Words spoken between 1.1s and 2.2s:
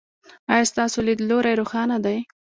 لوری روښانه دی؟